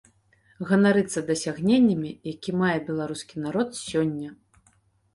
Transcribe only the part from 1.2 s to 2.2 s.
дасягненнямі,